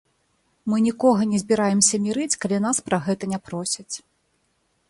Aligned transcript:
Мы 0.71 0.79
нікога 0.85 1.27
не 1.33 1.41
збіраемся 1.43 1.95
мірыць, 2.05 2.39
калі 2.47 2.57
нас 2.67 2.77
пра 2.89 2.97
гэта 3.07 3.23
не 3.35 3.39
просяць. 3.51 3.95